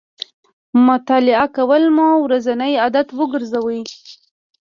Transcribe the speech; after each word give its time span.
مطالعه 0.87 1.47
کول 1.57 1.83
مو 1.95 2.07
ورځنی 2.25 2.73
عادت 2.83 3.07
وګرځوئ 3.19 3.81